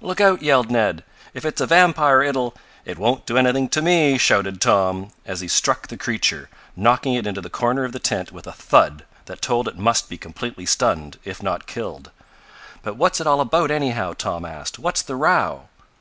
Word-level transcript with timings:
"Look 0.00 0.20
out!" 0.20 0.40
yelled 0.40 0.70
Ned. 0.70 1.02
"If 1.34 1.44
it's 1.44 1.60
a 1.60 1.66
vampire 1.66 2.22
it'll" 2.22 2.54
"It 2.84 2.96
won't 2.96 3.26
do 3.26 3.36
anything 3.36 3.68
to 3.70 3.82
me!" 3.82 4.18
shouted 4.18 4.60
Tom, 4.60 5.10
as 5.26 5.40
he 5.40 5.48
struck 5.48 5.88
the 5.88 5.96
creature, 5.96 6.48
knocking 6.76 7.14
it 7.14 7.26
into 7.26 7.40
the 7.40 7.50
corner 7.50 7.82
of 7.82 7.90
the 7.90 7.98
tent 7.98 8.30
with 8.30 8.46
a 8.46 8.52
thud 8.52 9.04
that 9.24 9.42
told 9.42 9.66
it 9.66 9.76
must 9.76 10.08
be 10.08 10.16
completely 10.16 10.64
stunned, 10.64 11.18
if 11.24 11.42
not 11.42 11.66
killed. 11.66 12.12
"But 12.84 12.98
what's 12.98 13.20
it 13.20 13.26
all 13.26 13.40
about, 13.40 13.72
anyhow?" 13.72 14.12
Tom 14.12 14.44
asked. 14.44 14.78
"What's 14.78 15.02
the 15.02 15.16
row?" 15.16 15.62